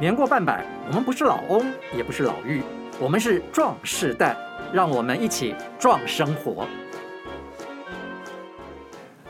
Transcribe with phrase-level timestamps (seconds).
[0.00, 1.62] 年过半百，我们不是老翁，
[1.94, 2.62] 也不是老妪，
[2.98, 4.34] 我们是壮士代，
[4.72, 6.66] 让我们一起壮生活。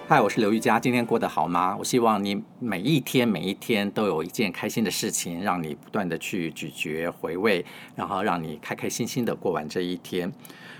[0.07, 1.77] 嗨，我是刘玉佳，今天过得好吗？
[1.77, 7.67] 我希望你每一天每一天都有一件开心的事情，让你不断的去咀嚼回味，
[7.97, 10.33] 然后让你开开心心的过完这一天。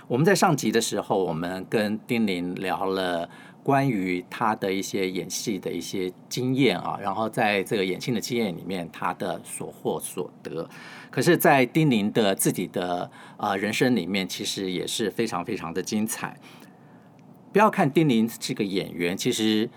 [0.07, 3.29] 我们在上集的时候，我们跟丁玲聊了。
[3.63, 10.67] 关于他的一些演戏的一些经验啊，然后在这个演戏的经验里面，他的所获所得，
[11.11, 16.35] 可是，在丁宁的自己的呃人生里面，其实也是非常非常的精彩。
[17.53, 19.69] 不要看丁宁这个演员，其实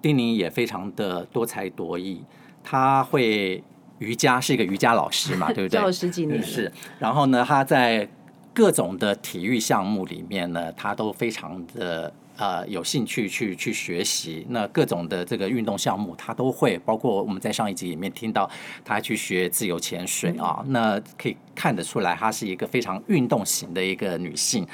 [0.00, 2.22] 丁宁也非常的多才多艺。
[2.62, 3.64] 他会
[3.98, 5.70] 瑜伽，是一个瑜伽老师嘛， 对不对？
[5.70, 6.70] 教了十几年是。
[7.00, 8.08] 然后呢，他在
[8.54, 12.12] 各种的体育项目里面呢，他都非常的。
[12.40, 18.50] 呃，有兴趣去去学习，那各种的这个运动项目他都会，包括我们在上一集里面听到
[18.82, 24.66] 他去学自由潜水啊，那可以看得出来，她是一个非常运动型的一个女性。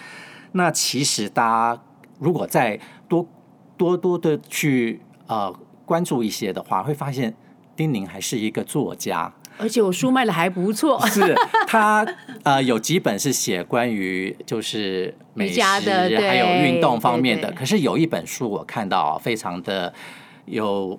[0.53, 1.43] 那其实大
[1.75, 1.83] 家
[2.21, 2.79] 如果再
[3.09, 3.29] 多
[3.77, 5.53] 多多的去呃
[5.85, 7.35] 关注一些的话，会发现
[7.75, 9.35] 丁宁还是一个作家。
[9.59, 11.35] 而且我书卖的还不错，是
[11.67, 12.07] 他
[12.43, 19.93] 呃有几本是写关于就是美食还有运动方面的，可是有一本书我看到非常的
[20.45, 20.99] 有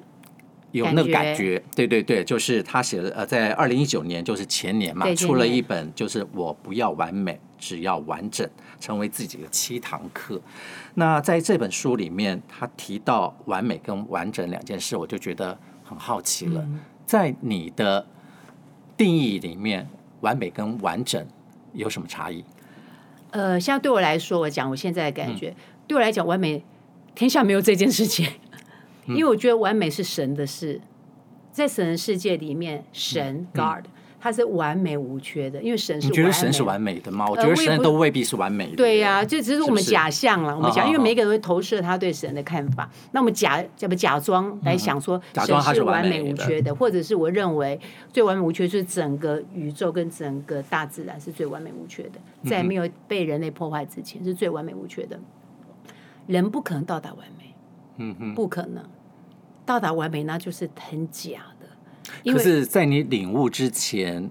[0.71, 10.41] 有那个感觉，对对对，就是他写的呃在二零一九年就是前年嘛，出了一本就是我不要完美，只要完整，成为自己的七堂课。
[10.95, 16.67] 那在这本书里面，他提到完美跟完整两件事，我就觉得很好奇了，
[17.05, 18.05] 在你的。
[18.97, 19.87] 定义里面，
[20.21, 21.25] 完美跟完整
[21.73, 22.43] 有什么差异？
[23.31, 25.55] 呃，像对我来说，我讲我现在的感觉，嗯、
[25.87, 26.63] 对我来讲，完美
[27.13, 28.27] 天下没有这件事情，
[29.05, 30.81] 嗯、 因为我觉得完美是神的事，
[31.51, 33.85] 在神的世界里面，神、嗯、God。
[34.19, 36.07] 他是完美无缺的，因为神是。
[36.07, 37.27] 你觉得神是完美的吗？
[37.29, 38.75] 我觉得神都未必是完美的。
[38.75, 40.55] 对呀，就只是我们假象了。
[40.55, 42.89] 我们讲，因为每个人会投射他对神的看法。
[43.11, 47.79] 那我们假假不假装来想说，神是完美无缺的，或者是我认为
[48.11, 55.19] 最完美无缺就是整个宇宙跟整个大自然是最完美无缺的，在没有被人类破坏之前是最完美无缺的。
[56.25, 57.53] 人不可能到达完美，
[57.97, 58.83] 嗯哼，不可能
[59.65, 61.41] 到达完美，那就是很假。
[62.25, 64.29] 可是，在你领悟之前，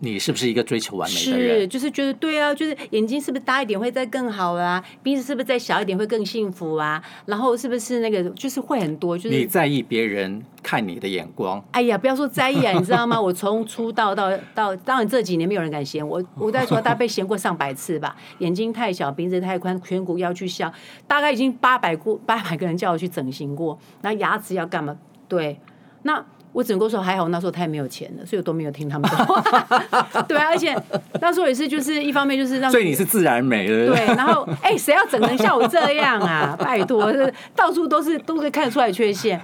[0.00, 1.60] 你是不是一个追求完美的人？
[1.60, 4.82] 是，就是觉得对啊，就是眼睛是不是大一点会再更好啊？
[5.02, 7.02] 鼻子是不是再小一点会更幸福啊？
[7.26, 9.18] 然后是不是那个就是会很多？
[9.18, 11.60] 就是你在意别人看你的眼光？
[11.72, 13.20] 哎呀，不要说在意啊，你知道吗？
[13.20, 18.14] 我从出道到到，当然这几年没有人敢嫌我，我在说大概被嫌过上百次吧。
[18.38, 20.72] 眼睛太小，鼻子太宽，颧骨要去削，
[21.08, 23.76] 大概已经八百过八百个人叫我去整形过。
[24.02, 24.96] 那牙齿要干嘛？
[25.26, 25.58] 对，
[26.02, 26.24] 那。
[26.52, 29.40] 我只能够说还好，那时候太没有钱了，所以我都没有听他们的话。
[30.26, 30.76] 对啊，而且
[31.20, 32.70] 那时候也是，就是一方面就是让。
[32.70, 33.94] 所以你是自然美了。
[33.94, 36.56] 对，然后哎，谁要整成像我这样啊？
[36.58, 37.12] 拜托，
[37.54, 39.40] 到处都是都可以看得出来缺陷。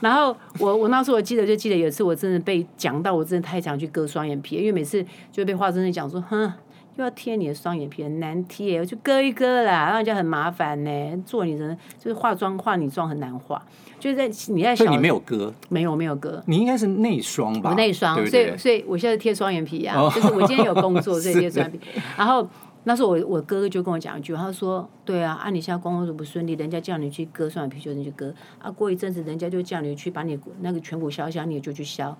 [0.00, 6.52] 然后我我那时候我记得就记得有一次我真的被讲到，我真的太想去割双眼皮，因为每次就被华真的讲说，哼，
[6.96, 11.22] 又要贴你的双眼皮，很难贴，我就割一割啦，让人家很麻烦呢。
[11.26, 13.60] 做你人就是化妆化你妆很难化。
[13.98, 17.70] 就是在你在想，你没有割，没有没有割，你应该是内双吧？
[17.70, 21.80] 我内双，所以所以我现在贴双眼皮啊，就是我今天有工作， 所以贴双眼皮。
[22.16, 22.46] 然后
[22.82, 28.70] 那时候我我哥哥就跟我讲一句，他说：“对啊，啊你现在工作不顺利，人家叫你去割双眼皮，就你去割啊。
[28.70, 32.14] 过一阵子，人家就叫你去把你那个颧骨削一削，你就去削。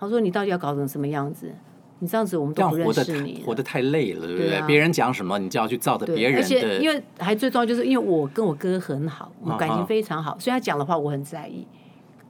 [0.00, 1.54] 他说你到底要搞成什么样子？”
[2.00, 4.60] 你这样子，我们都不认识你，活得太累了，对不对？
[4.66, 6.38] 别人讲什么，你就要去照着别人的。
[6.38, 11.66] 而且，因为还最重要就是，因为我跟我哥很好，我们感情非常好，所以他讲的话我很在意。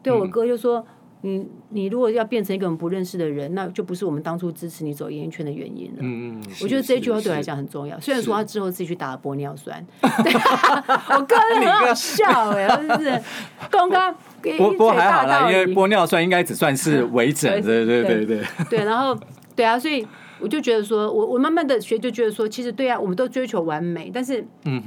[0.02, 0.84] 对我哥就说
[1.22, 8.00] ：“你你如果要变成一个我们不认识的人，那就不是我们当初支持你走演艺圈的原因了。”嗯，我觉得这句话对我来讲很重要。
[8.00, 13.22] 虽然说他之后自己去打了玻尿酸， 我哥很好笑哎，就是
[13.70, 14.12] 刚刚
[14.58, 19.16] 不不还好啦，因为玻尿酸应该只算是微整，对对对对对，然后。
[19.56, 20.06] 对啊，所以
[20.40, 24.42] 我就觉得说，我我慢慢的学，就觉得说，其实对啊，我们都追求完美，但是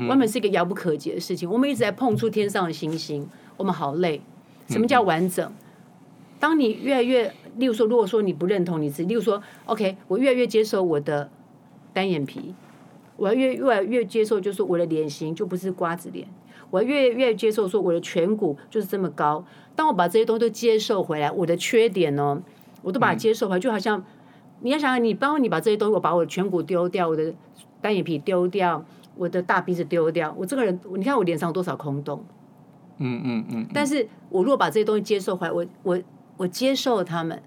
[0.08, 1.48] 完美是一个遥不可及的事情。
[1.50, 4.22] 我们一直在碰触天上的星星，我们好累。
[4.68, 5.54] 什么叫完整？
[6.40, 11.30] 当你越来越，例如说，如果说你不认同你自己，例如说，OK，我越来越接受我的
[11.94, 12.56] 单眼皮，
[13.18, 16.28] 我要越越来越接受，就是我的脸型就不是瓜子脸，
[16.72, 19.46] 我要越越接受说我的颧骨就是这么高。
[19.76, 22.42] 当我把这些东西都接受回来，我的缺点呢，
[22.82, 24.04] 我都把它接受回来，就好像。
[24.64, 27.34] 你要想想，你包括，你把这些东西，我把我的颧骨丢掉，我的
[27.82, 28.84] 单眼皮丢掉，
[29.16, 32.24] 我的大鼻子丢掉，我这个人，你看我脸上有多少空洞？
[32.98, 33.68] 嗯嗯嗯。
[33.74, 36.02] 但是我如果把这些东西接受回来，我我
[36.38, 37.44] 我接受他们，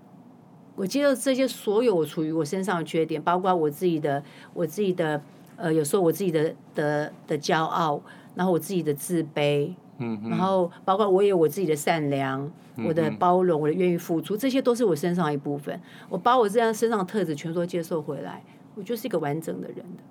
[0.74, 4.22] 我接受这些所有我处于我身上的缺点，包括我自己的
[4.52, 5.22] 我自己的
[5.56, 8.02] 呃，有时候我自己的的的骄傲，
[8.34, 12.50] 然后我自己的自卑，嗯，然后包括我也有我自己的善良，
[12.84, 15.80] 我的包容，我的愿意付出，这些都是我身上一部分。
[16.08, 18.42] 我把我这样身上的特质全都接受回来，
[18.74, 20.02] 我就是一个完整的人的。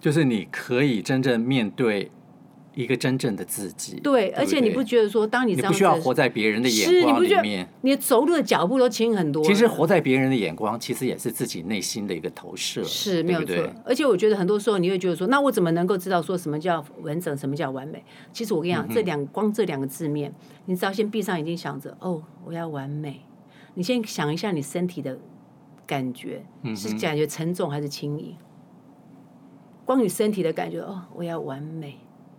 [0.00, 2.10] 就是你可以真正面对。
[2.74, 9.44] 一个真正的自己，对，而且你不觉得说，当你这样子，你不需要活在别人的眼光里面，你走路的脚步都轻很多。
[9.44, 13.56] 其实活在别人的眼光，其实也是自己内心的一个投射，是没有错。
[13.84, 18.02] 而且我觉得很多时候你会觉得说，那我怎么能够知道说什么叫完整，什么叫完美？
[18.32, 20.32] 其实我跟你讲，这两光这两个字面，
[20.64, 23.20] 你只要先闭上眼睛想着，哦，我要完美。
[23.74, 25.18] 你先想一下你身体的
[25.86, 26.42] 感觉，
[26.74, 28.34] 是感觉沉重还是轻盈？
[29.84, 31.96] 光你身体的感觉，哦，我要完美。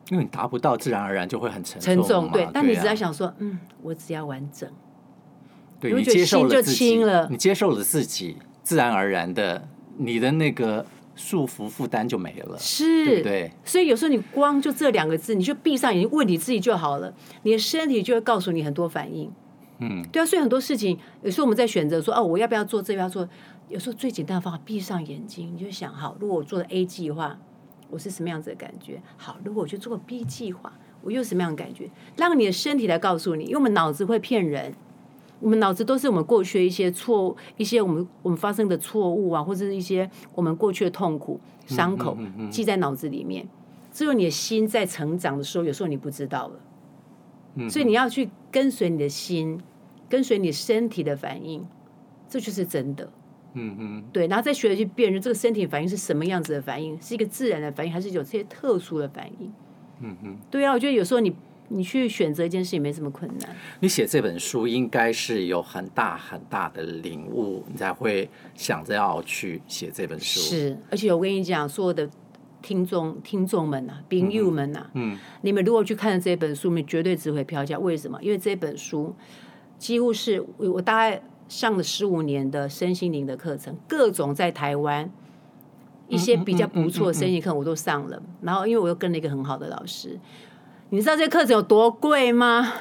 [0.10, 1.96] 因为你达不到，自然而然就会很沉重。
[1.96, 2.48] 沉重，对。
[2.54, 4.70] 但你只要想说，嗯，我只要完整，
[5.80, 9.66] 对，你接受了自己，你接受了自己，自然而然的，
[9.98, 10.86] 你的那个
[11.16, 13.52] 束缚负担就没了，是，对不对？
[13.64, 17.14] 所以有时候你光就这两个字，你就闭上眼睛问你自己就好了，
[17.44, 19.32] 你的身体就会告诉你很多反应。
[19.80, 20.26] 嗯，对啊。
[20.26, 23.28] 所以很多事情，有时候我们在选择说，哦，我要不要做这，要做？
[23.70, 27.40] 有时候最简单的方法，闭上眼睛，你就想，好，如果我做了 A 计划。
[27.90, 29.02] 我是什么样子的感觉？
[29.18, 31.90] 好，如果我去做个 B 计划，我又什么样的感觉？
[32.16, 34.74] 让你的身体来告诉你，因为我们脑子会骗人，
[35.40, 42.18] 我们脑子都是我们过去的一些错误，一些我们我们发生的错误啊，或者是一些我们过去的痛苦伤口
[42.50, 43.48] 记在脑子里面。
[43.92, 49.62] 只有你的心在成长的时候，有时候你不知道了，所以你要去跟随你的心，
[50.10, 51.64] 跟随你身体的反应，
[52.28, 53.08] 这就是真的。
[53.56, 59.54] 嗯嗯，对，然后再学着去辨认这个身体反应是什么样子的反应，是一个自然的反应，还是有这些特殊的反应？
[60.02, 61.34] 嗯嗯，对啊，我觉得有时候你
[61.70, 63.56] 你去选择一件事情没什么困难。
[63.80, 70.40] 你写这本书应该是有很大很大的领悟，你才会想着要去写这本书。
[70.40, 72.10] 是，而且我跟你讲，所有的
[72.62, 77.78] 听众听众们呐，朋友们呐，嗯，你们如果去看这本书，你们绝对值回票价。
[77.78, 78.18] 为什么？
[78.22, 79.16] 因为这本书
[79.78, 81.22] 几乎是我我大概。
[81.54, 85.08] 上了十五年的身心灵的课程，各种在台湾
[86.08, 88.20] 一些比较不错的身心课我都上了。
[88.42, 90.20] 然后，因为我又跟了一个很好的老师，
[90.90, 92.74] 你知道这课程有多贵吗？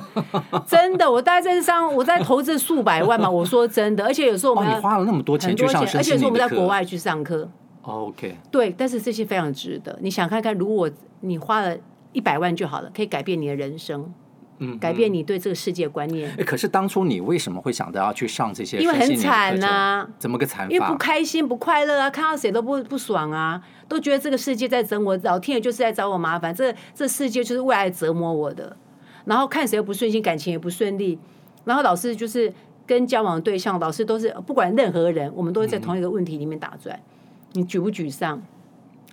[0.66, 3.28] 真的，我大概在上，我在投资数百万嘛。
[3.28, 7.46] 我说真的，而且有时候我们、哦、花了那么多钱去上身心灵课，而且是我们在国外去上课。
[7.82, 9.98] OK，对，但是这些非常值得。
[10.00, 10.90] 你想看看，如果
[11.20, 11.76] 你花了
[12.12, 14.10] 一百万就好了，可以改变你的人生。
[14.58, 16.30] 嗯，改变你对这个世界观念。
[16.38, 18.78] 哎，可是当初你为什么会想到要去上这些？
[18.78, 20.72] 因为很惨呐、啊，怎么个惨法？
[20.72, 28.76] 因为不开心、不快乐啊，看到谁都不不爽啊，都觉得这个世界在整我，老天爷就是在找我麻烦，这这世界就是为爱折磨我的。
[29.24, 31.18] 然后看谁又不顺心，感情也不顺利，
[31.64, 32.52] 然后老是就是
[32.86, 36.94] 跟交往的对象，老是都是不管任何人，我们都会在同一个问题里面打转。
[36.96, 38.42] 嗯、你沮不沮丧？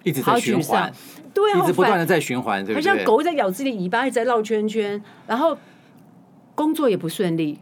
[0.03, 0.92] 一直在循环，
[1.33, 2.89] 对啊，一直不断的在循环，对不对？
[2.89, 5.57] 好像狗在咬自己的尾巴，一直在绕圈圈，然后
[6.56, 7.59] 工作也不顺利，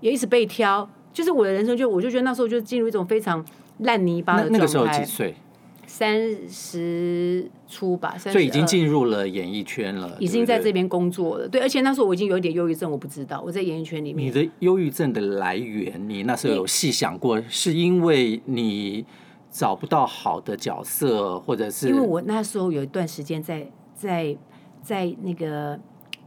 [0.00, 0.88] 也一直被挑。
[1.12, 3.44] 就是我的人生就，就我就觉得那时候就进入一种非常
[3.78, 4.58] 烂泥巴的状态。
[4.58, 5.34] 那个时候几岁？
[5.86, 11.48] 三十出吧，所以已经进入了演艺圈了，已经在这边工作了。
[11.48, 14.28] 对，而且那时候我已经有一点忧郁症，我不知道我在演艺圈里面。
[14.28, 19.04] 你的忧郁症的来源，你那时候有细想过，是因为你？
[19.50, 24.36] 找不到好的角色，或者是因为我那时候有一段时间在在
[24.80, 25.78] 在那个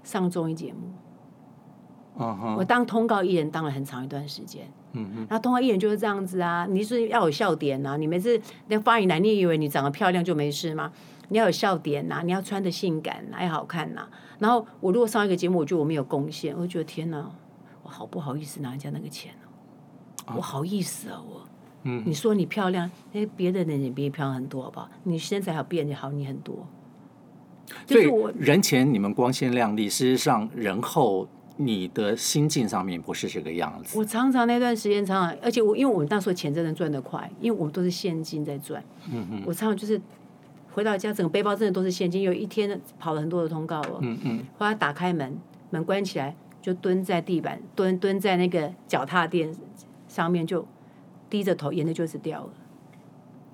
[0.03, 2.25] 上综艺节目，
[2.57, 10.91] 我当通告艺人当了很长一段时间，嗯哼，然后通告艺人就是这样子啊，你是要有笑点呐、啊，你每次那发言来，你以为你长得漂亮就没事吗？
[11.29, 14.09] 你要有笑点呐、啊，你要穿的性感、啊，要好看呐、啊。
[14.39, 17.31] 然后我如果上一个节目，我觉得我没有贡献，我就觉得天哪，
[17.81, 19.47] 我好不好意思拿人家那个钱呢、
[20.25, 20.35] 啊？
[20.35, 21.41] 我好意思啊，我。
[21.83, 24.89] 嗯，你说你漂亮，哎，别的人也比你漂亮很多，好不好？
[25.03, 26.65] 你身材好，比人好你很多。
[27.87, 33.97] 所以人前你们光鲜亮丽，事实上人后你的心境上面不是这个样子。
[33.97, 38.83] 我常常那段时间，常常，而且我因为我们那时候钱真的赚得快，因为我们都是现金在赚。
[39.11, 39.43] 嗯嗯。
[39.45, 39.99] 我常常就是
[40.71, 43.99] 回到家，整个背包真的都是现金，有一天跑了很多的通告哦。
[44.01, 44.45] 嗯嗯。
[44.57, 45.37] 后来打开门，
[45.69, 49.53] 门关起来，就蹲在地板，蹲蹲在那个脚踏垫
[50.07, 50.65] 上面就。
[51.33, 52.49] 低着头，眼泪就是掉了，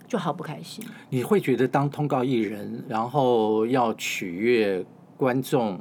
[0.06, 0.84] 就好不开心。
[1.12, 4.84] 你会觉得当通告艺人，然后要取悦
[5.16, 5.80] 观众，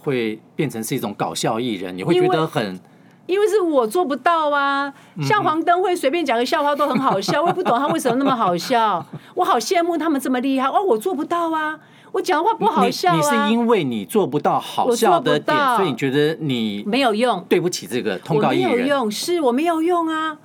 [0.00, 1.94] 会变成是一种搞笑艺人？
[1.94, 2.80] 你会觉得很，
[3.26, 4.90] 因为是我做不到啊。
[5.20, 9.04] 像黄灯会随便讲个笑话都很好笑， 我也不懂他为什么那么好笑。
[9.34, 11.78] 我好羡慕他们这么厉害，哦，我做不到啊。
[12.12, 13.16] 我讲的话不好笑啊！
[13.16, 18.70] 你是因为你做不到好笑的点，所以你觉得你没有用，对不起这个通告艺人。
[18.70, 20.38] 没有用，是我没有用啊！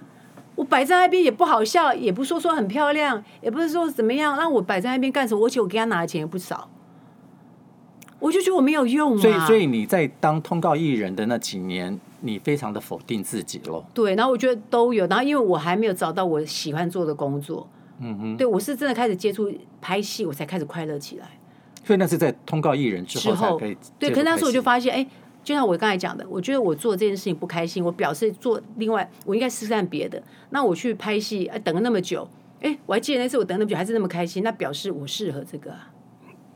[0.60, 5.46] 我摆在那边也不好笑，也不说说很漂亮，也不是说怎么样，让我摆在那边干什么？
[5.46, 6.70] 而且我给他拿的钱也不少，
[8.20, 9.22] 我就觉得我没有用啊。
[9.22, 13.86] 所以，所以你在当通告艺人的那几年，你非常的否定自己喽？
[13.94, 17.66] 对，然后我觉得都有，然后因为我还没有找到我喜欢做的工作，
[18.02, 19.50] 嗯哼，对我是真的开始接触
[19.80, 21.26] 拍戏，我才开始快乐起来。
[21.86, 23.78] 所以那是在通告艺人之后才可以。
[23.98, 25.08] 对，可是那时候我就发现，哎。
[25.44, 30.22] 就像我刚才讲的，我觉得我做这件事情不开心，我表示做另外，我应该试试看别的。
[30.52, 32.28] 那我去拍戏，哎，等了那么久，
[32.62, 35.92] 哎，我还记得那次我等了那么久还是那么开心，那表示我适合这个啊。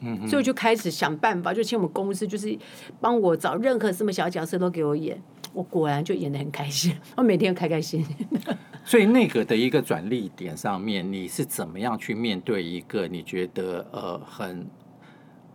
[0.02, 0.28] 嗯。
[0.28, 2.58] 所以我就开始想办法，就请我们公司就是
[3.00, 5.20] 帮我找任何什么小角色都给我演，
[5.54, 8.16] 我果然就演的很开心，我每天开开心心。
[8.86, 14.68] 所以那个的一个转捩点上面，你是怎么样去面对一个你觉得呃很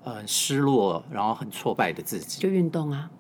[0.08, 2.40] 呃失落，然后很挫败的自己？
[2.40, 3.10] 就运动啊。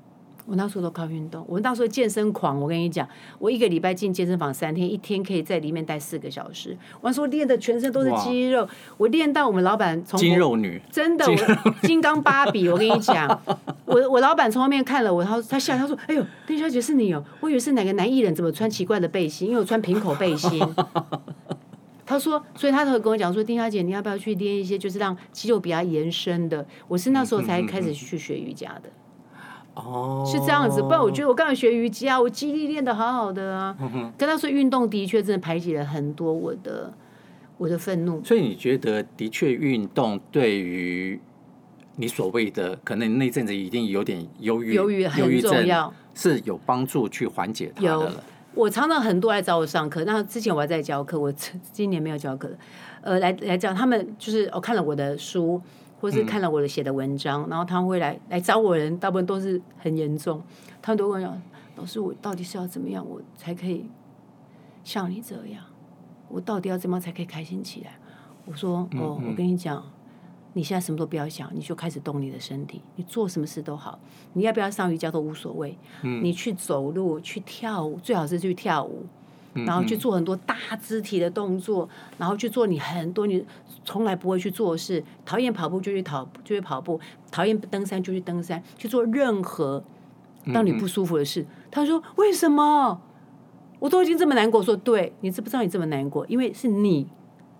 [0.46, 2.58] 我那时候都靠运动，我那时候健身狂。
[2.58, 3.06] 我跟你讲，
[3.38, 6.74] 我一个礼拜进健身房三天，一天可以在里面待四个小时。
[7.02, 8.66] 我说练的全身都是肌肉，
[8.96, 12.66] 我练到我们老板从肌肉女真的我金刚芭比。
[12.66, 13.28] 我跟你讲，
[13.84, 19.48] 我我老板从后面看了我，他他笑，他说：“哎呦，丁小姐是你哦，我以为是哪个男艺人，怎么穿奇怪的背心？
[19.48, 20.58] 因为我穿平口背心。”
[22.08, 28.88] 他说，所以他才会跟我讲说：“丁小姐，你要不要去练一些，就是让肌肉比较延伸的？”我是那时候才开始去学瑜伽的。
[29.74, 33.76] 哦，是这样子，不然我觉得我刚才学瑜伽，我肌力练得好好的啊。
[34.16, 36.94] 跟他说运动的确真的排解了很多我的
[37.58, 38.24] 我的愤怒。
[38.24, 41.20] 所以你觉得的确运动对于
[41.96, 48.24] 你所谓的可能那阵子一定有点忧郁，忧郁很重要，是有帮助去缓解它的了。
[48.54, 51.32] 我常常很多来找我上课，那之前我还在教课，我
[51.72, 52.56] 今年没有教课了。
[53.02, 55.60] 呃，来来讲，他们就是我、哦、看了我的书。
[56.00, 60.40] 或是看了我的写的文章，嗯、然后他们会来来找我的人，大部分都是很严重。
[60.80, 61.42] 他们都问我讲
[61.74, 63.90] ：“老师，我到底是要怎么样，我才可以
[64.84, 65.64] 像你这样？
[66.28, 67.98] 我到底要怎么样才可以开心起来？”
[68.46, 69.84] 我说：“哦，我跟你讲，
[70.58, 73.96] 你现在什么都不要想，你就开始动你的身体，你做什么事都好，
[74.32, 75.78] 你要不要上瑜伽都无所谓。
[76.02, 79.06] 你去走路，去跳舞，最好是去跳舞。”
[79.66, 83.44] 然后去做很多大肢体的动作，然后去做你很多你
[83.84, 85.02] 从来不会去做的事。
[85.24, 86.98] 讨厌跑步就去跑，就去跑步；
[87.30, 89.82] 讨厌登山就去登山，去做任何
[90.44, 91.44] 让你不舒服的事。
[91.70, 93.00] 他说：“为什么？
[93.80, 96.24] 我都已经这么难过。”说：“对，你知不知道你这么难过？
[96.28, 97.08] 因为是你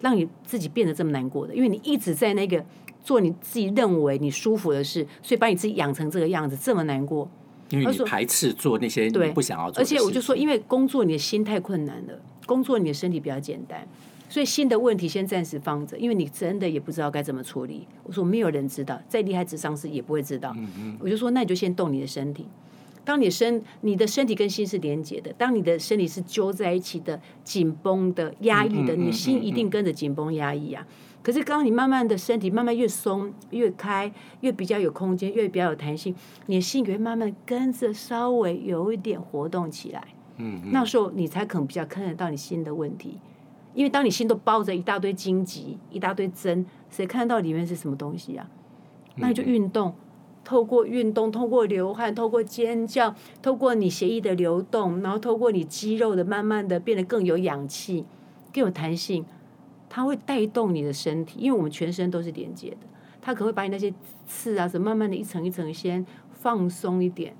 [0.00, 2.64] 让你自己变得这么难过的，因为你一直在那个
[3.08, 7.26] 做你自己认为你舒服的事，所以把你自己养成这个样子，这么难过。”
[7.70, 13.86] 因为你排斥做那些你不想要做而且我就说，因为工作你的心太困难了，工作你的身体比较简单，
[14.28, 17.86] 所以新的问题先暂时放着，因为你真的也不知道该怎么处理。
[18.04, 20.54] 我说没有人知道，再厉害智商师也不会知道。
[21.00, 22.46] 我就说，那你就先动你的身体。
[23.04, 30.86] 当你身你的身体跟心是连接的，当你的身体是揪在一起的、紧绷的、压抑的，你的心一定跟着紧绷压抑啊。
[31.28, 36.14] 可是，当你慢慢的身体慢慢越松越开，越比较有空间，越比较有弹性，
[36.46, 40.02] 你的心也会慢慢跟着稍微有一点活动起来。
[40.38, 43.18] 嗯，那时候你才可能比较看得到你心的问题。
[43.74, 48.48] 因为当你心都包着一大堆荆棘、一大堆针，谁看得到里面是什么东西啊？
[49.16, 49.94] 那你就运动，
[50.42, 58.06] 透过运动，透过流汗，透过尖叫，透过你血液的流动，然后透过你肌肉的慢慢的变得更有氧气、
[58.50, 59.26] 更有弹性。
[59.88, 62.78] 它会带动你的身体，因为我们全身都是连接的。
[63.20, 63.92] 它可能会把你那些
[64.26, 67.34] 刺啊，什么慢慢的一层一层先放松一点，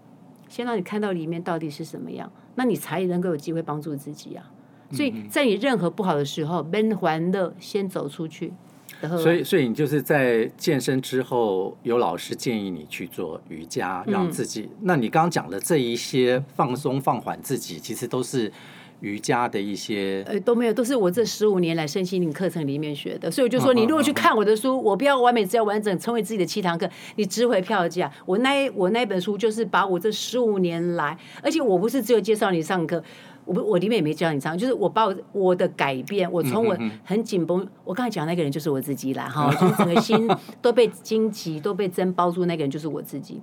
[0.49, 4.51] 先让你看到里面到底是什么样，那你才能够有机会帮助自己啊。
[4.91, 8.53] 所以在你任何不好的时候，闷欢乐先走出去。
[9.01, 14.63] 所以，所以你就是在健身之后，有老师建议你去做瑜伽，让自己。
[14.63, 18.53] 嗯、那你刚刚讲的这一些放松、放缓自己，其实都是。
[19.01, 28.11] 瑜伽的一些呃都没有，都是我这十五年来身心灵课程里面学的，所以我就说，你如果去看我的书，我不要完美，只要完整，成为自己的七堂课，你值回票价。
[28.27, 33.03] 我那我那本书就是把我这十五年来，而且我不是只有介绍你上课，
[33.45, 40.29] 我不我里面也没教你唱，就是我把我我的改变，我从我很紧绷，我刚才讲那个人就是我自己啦，哈，就是整个心
[40.61, 43.41] 都被荆棘都被针包住，那个人就是我自己。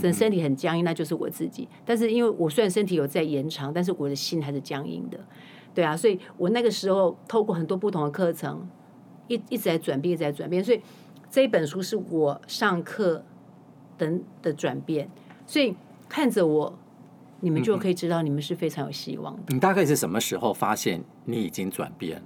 [0.00, 1.68] 整身体很僵硬，那就是我自己。
[1.84, 5.18] 但是因为我虽然身体有在延长，但是我的心还是僵硬的，
[5.74, 5.96] 对啊。
[5.96, 8.68] 所以我那个时候透过很多不同的课程，
[9.28, 10.62] 一一直在转变，一直在转变。
[10.62, 10.80] 所以
[11.30, 13.24] 这一本书是我上课
[13.96, 15.08] 等的转变。
[15.46, 15.74] 所以
[16.08, 16.78] 看着我，
[17.40, 19.42] 你们就可以知道你们是非常有希望的。
[19.54, 22.22] 你大概是什么时候发现你已经转变了？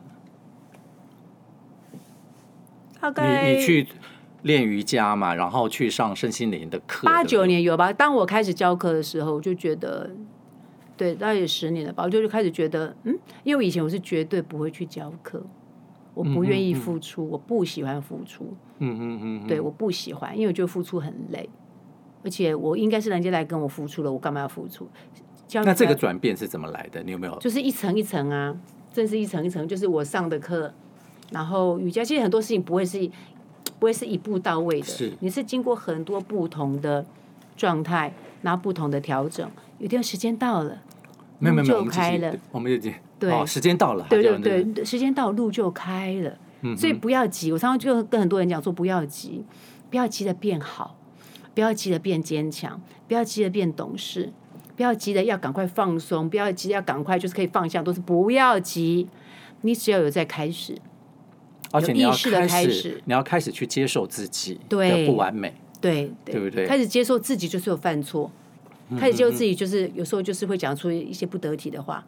[3.01, 3.89] 大概你你去。
[4.43, 7.07] 练瑜伽嘛，然后去上身心灵的课。
[7.07, 7.93] 八九年有吧？
[7.93, 10.11] 当我开始教课的时候，我就觉得
[10.97, 15.43] 对，大概有十年了吧，我就就开始觉得，嗯，因为以前我是绝对不会去教课，
[16.15, 21.49] 我不愿意付出，嗯嗯嗯我不喜欢付出，嗯嗯嗯，对，我不喜欢，因为我觉得付出很累，
[22.25, 24.89] 而且我应该是人家来跟我付出了，我干嘛要付出？
[25.47, 27.03] 教那这个转变是怎么来的？
[27.03, 27.39] 你有没有？
[27.39, 28.57] 就是一层一层啊，
[28.93, 30.73] 真是一层一层，就是我上的课，
[31.31, 32.99] 然后瑜伽，其实很多事情不会是
[33.79, 37.05] 不会是一步到位的，是你是经过很多不同的
[37.57, 40.83] 状态，然后不同的调整，有天时间到了，
[41.39, 47.53] 没有没有就开了，我们已经对、哦，时间到了，对对对，时间到了路就开了，嗯、所以不要急。
[47.53, 49.45] 我常常就跟很多人讲说，不要急，
[49.91, 50.97] 不要急着变好，
[51.55, 54.33] 不要急着变坚强，不要急着变懂事。
[54.75, 59.07] 不要急着要赶快放松，不要急着要赶快就是可以放下，都是不要急。
[59.61, 60.77] 你只要有在开始，
[61.73, 66.67] 而且你要开始，你要开始去接受自己的不完美，对对，对不对？
[66.67, 68.31] 开始接受自己就是有犯错，
[68.97, 72.05] 开始接受自己就是有时候就是会讲出一些不得体的话。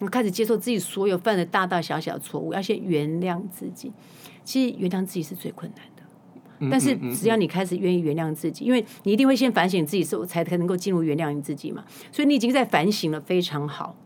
[0.00, 3.92] 你开始接受自己所有犯的大大小小错误，要先原谅自己。
[4.44, 6.68] 其实原谅自己是最困难的。
[6.70, 11.84] 但是只要你开始愿意原谅自己，因为你一定会先反省自己，之后才才能够进入原谅你自己嘛。
[12.12, 13.96] 所以你已经在反省了，非常好。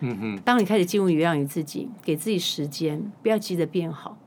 [0.00, 0.40] 嗯哼。
[0.44, 4.18] 当你开始进入原谅你自己，给自己时间，不要急着变好，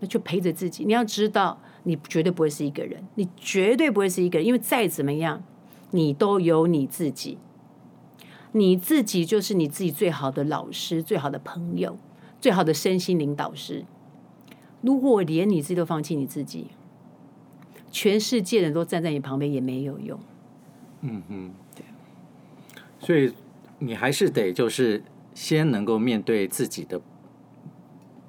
[0.00, 0.84] 那就陪着自己。
[0.84, 5.42] 你要知道，你绝对不会是一个人，你绝对不会是一个人，因为再怎么样，
[5.90, 7.38] 你都有你自己。
[8.52, 11.98] 你自己就是你自己最好的老师、最好的朋友、
[12.40, 13.84] 最好的身心灵导师。
[14.80, 16.68] 如果连你自己都放弃你自己，
[17.90, 20.18] 全世界人都站在你旁边也没有用。
[21.02, 21.84] 嗯哼，对。
[22.98, 23.34] 所以
[23.78, 25.02] 你还是得就是
[25.34, 27.00] 先能够面对自己的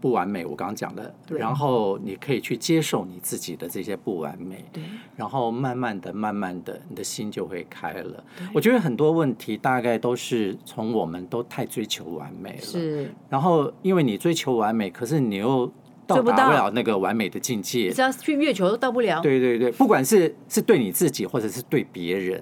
[0.07, 4.81] 不完美，我刚刚讲的，然后你可以去接受你自己的这些不完美，对。
[5.17, 8.23] 然后慢慢的、慢慢的，你的心就会开了。
[8.53, 13.11] 我觉得很多问题大概都是从我们都太追求完美了，是。
[13.27, 15.69] 然后因为你追求完美，可是你又。
[16.07, 19.19] 到达不了那个完美的境界，只要去月球都到不了。
[19.19, 22.41] 对对对，不管是是对你自己，或者是对别人，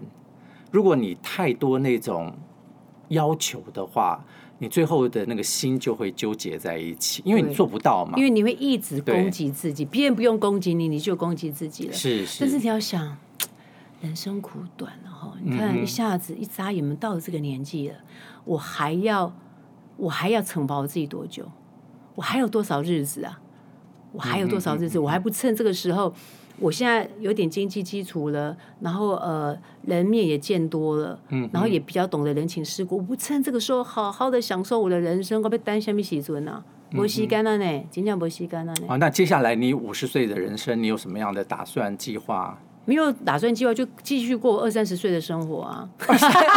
[0.69, 2.31] 如果你太多那种
[3.07, 4.23] 要求的话，
[4.59, 8.17] 你最后的那个心就会纠结在一起，因为你做不到嘛。
[8.17, 11.93] 因为你会一直攻击自己，别人不用攻击你，你就攻击自己了。
[11.93, 12.39] 是是。
[12.39, 13.17] 但是你要想，
[14.01, 17.95] 人生苦短了哈，你看一下子一眨眼，我们到了这个年纪了，
[18.45, 19.35] 我还要
[19.97, 21.45] 我还要惩罚我自己多久？
[22.15, 23.41] 我还有多少日子啊？
[24.13, 24.97] 我还有多少日子？
[24.97, 26.13] 我还不趁这个时候，
[26.59, 31.19] 我现在有点经济基础了，然后呃，人面也见多了，
[31.51, 32.97] 然后也比较懂得人情世故。
[32.97, 38.85] 我不趁这个时候好好的享受我的人生，我被担下面洗尊啊，没时间了呢，真的没时间了呢。
[38.87, 42.57] 啊，那接下来你五十岁的人生，你有什么样的打算计划？
[42.85, 45.89] 没有打算计划，就继续过二三十岁的生活啊。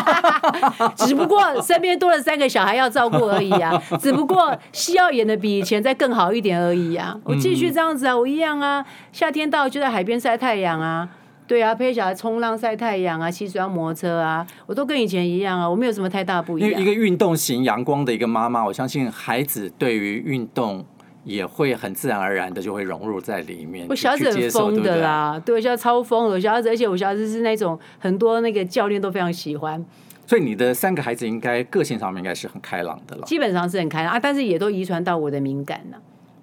[0.97, 3.83] 只不过身边多了三个小孩要照顾而已啊。
[3.99, 7.19] 只不过戏要演的比以前再更好一点而已啊。
[7.25, 8.85] 我继续这样子啊，我一样啊。
[9.11, 11.09] 夏天到就在海边晒太阳啊，
[11.47, 15.69] 对啊，陪小孩冲浪晒太阳啊，骑水上摩托车啊，我都跟以前一样啊。
[15.69, 16.81] 我没有什么太大不一样。
[16.81, 20.85] 一个运动型阳光的一个妈妈，我相信孩子对于运动。
[21.29, 23.87] 也会很自然而然的就会融入在里面。
[23.89, 26.35] 我小孩子很疯的啦，对，小孩超疯的。
[26.35, 29.85] 我小孩子，而且我小孩子是那种很多那个教练都非常喜欢。
[30.27, 33.23] 所以你的三个孩子应该个性上面应该是很开朗的了。
[33.27, 35.99] 基本上是很开朗啊，但是也都遗传到我的敏感了。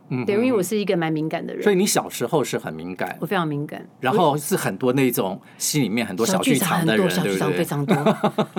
[0.09, 1.63] 嗯，对，因为我是一个蛮敏感的人。
[1.63, 3.83] 所以你小时候是很敏感，我非常敏感。
[3.99, 7.95] 然后是很多那种心里面很多小剧场的人，小剧场非常多。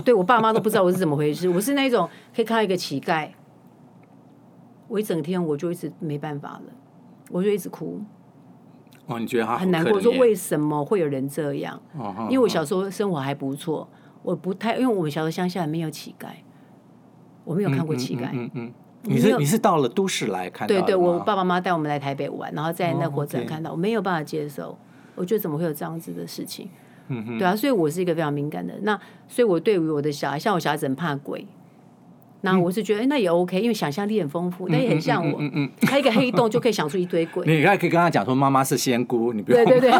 [0.05, 3.29] 对，我爸妈都不知道我是怎么回事，我是那种可以看到一个乞丐，
[4.89, 6.73] 我一整天我就一直没办法了。
[7.29, 8.01] 我就一直哭，
[9.07, 10.01] 哦，你觉得他很难过？
[10.01, 11.83] 说为什么会有人这样？
[12.31, 13.89] 因为我小时候生活还不错，
[14.23, 16.29] 我不太，因为我们小时候乡下没有乞丐，
[17.43, 18.29] 我没有看过乞丐。
[18.33, 18.73] 嗯嗯，
[19.03, 20.69] 你是你是到了都市来看？
[20.69, 24.79] 对对，我爸爸妈妈带我们来台北玩，然后在那火车站看到，我没有办法接受。
[25.17, 26.71] 我觉得怎么会有这样子的事情？
[27.39, 28.73] 对啊，所以我是一个非常敏感的。
[28.83, 28.97] 那
[29.27, 31.45] 所以，我对于我的小孩，像我小孩子很怕鬼。
[32.47, 35.41] 那我是觉得，哎，那也 OK，因为想象力很丰富，但也很像我，
[35.81, 37.45] 开一个黑洞就可以想出一堆鬼。
[37.53, 39.65] 你还可以跟他讲说，妈妈是仙姑，你不用。
[39.65, 39.93] 对对对，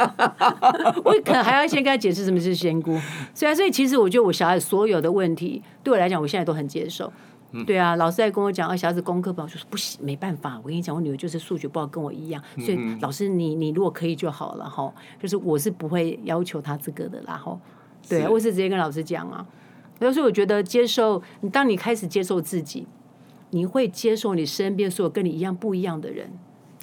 [1.04, 2.98] 我可能还要先跟他解释什么是仙姑。
[3.34, 7.12] 所以，所以其实我觉得我小孩所有的问题，对我来讲，我现在都很接受。
[7.66, 10.58] 对啊，老师在跟我讲，啊，小孩子功课不好，就是不行，没办法。
[10.62, 12.42] 我跟你讲，我女儿就是数学不好，跟我一样。
[12.58, 14.92] 所以老师，你你如果可以就好了哈。
[15.20, 17.58] 就是我是不会要求他这个的，然后
[18.08, 19.44] 对啊，我是直接跟老师讲啊。
[19.98, 22.86] 所以我觉得接受你，当你开始接受自己，
[23.50, 26.30] 你会接受你身边所有跟你一样不一样的人。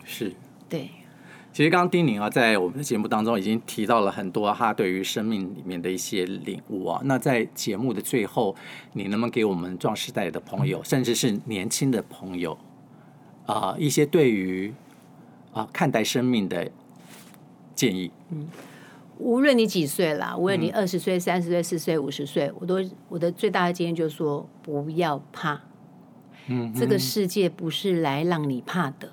[0.03, 0.33] 是，
[0.67, 0.89] 对。
[1.51, 6.99] 其实刚刚丁宁啊，在我们的节目当中已经提到了很多他对于生命里面的一些领悟啊。
[7.05, 8.55] 那在节目的最后，
[8.93, 12.57] 你能不能给我们壮世代的朋友，甚至是年轻的朋友
[13.45, 14.73] 啊、呃，一些对于
[15.51, 16.71] 啊、呃、看待生命的
[17.75, 18.09] 建议？
[18.31, 18.47] 嗯，
[19.23, 22.75] 无论你几岁啦，无论你二十岁、三十岁、四十岁、五十岁，我都
[23.07, 25.61] 我的最大的经验就是说，不要怕。
[26.47, 29.11] 嗯，这个世界不是来让你怕的。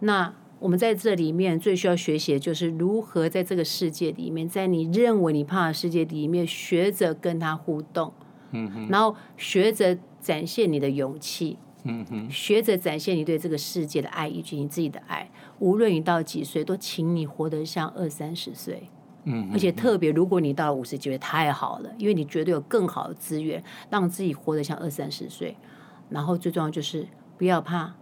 [0.00, 0.34] 那。
[0.60, 8.12] 我们在这里面最需要学习的就是如何在这个世界里面，在你认为你怕的世界里面，学着跟他互动，
[8.88, 15.28] 然后学着展现你的勇气，嗯哼，学着展现你对这个世界的爱以及你自己的爱。
[15.58, 18.88] 无论你到几岁，都请你活得像二三十岁，
[19.24, 25.56] 嗯，而且特别如果你到了五十几岁，太好了，因为你绝对有更好的资源，让自己活得像二三十岁。
[26.10, 27.94] 然后最重要就是不要怕，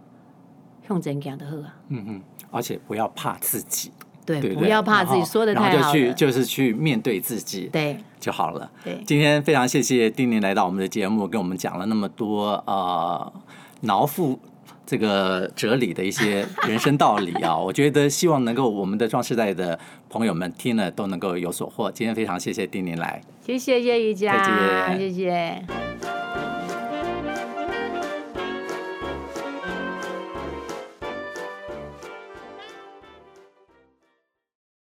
[0.89, 2.21] 用怎讲的喝啊，嗯哼。
[2.49, 3.91] 而且不要怕自己，
[4.25, 8.71] 对，对对，不要怕自己说的太好了，然后就去就是去面对自己，对就好了。
[8.85, 13.33] 对，今天非常谢谢丁宁来到我们的节目，跟我们讲了那么多呃
[13.81, 14.39] 脑腹
[14.85, 19.77] 这个哲理的一些人生道理啊， 我觉得希望能够我们的壮世代的
[20.09, 21.91] 朋友们听了都能够有所获。
[21.91, 26.16] 今天非常谢谢丁宁来，谢谢叶瑜伽，再见，谢谢。